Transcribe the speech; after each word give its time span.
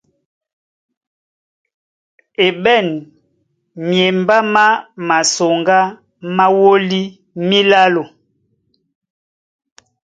E 2.45 2.47
ɓ!!ân 2.63 2.87
myembá 3.87 4.37
má 4.53 4.65
masoŋgá 5.07 5.79
má 6.35 6.45
wólí 6.59 7.01
mílálo. 7.47 8.03